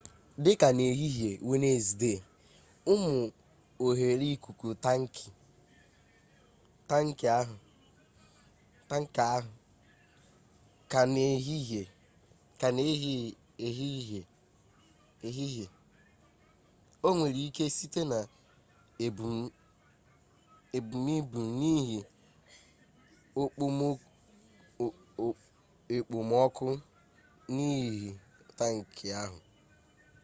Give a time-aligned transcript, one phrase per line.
[0.43, 2.19] dị ka n'ehihie wenezdee
[2.93, 3.15] ụmụ
[3.85, 4.67] oghere ikuku
[6.89, 7.55] tankị ahụ
[12.61, 13.17] ka na-ehi
[15.35, 15.63] ehi
[17.05, 18.19] o nwere ike site na
[20.77, 21.99] ebumibu n'ihi
[25.97, 26.69] ekpomọkụ
[27.55, 28.09] n'ime
[28.57, 29.39] tankị ahụ